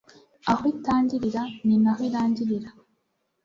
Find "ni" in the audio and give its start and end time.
1.65-1.75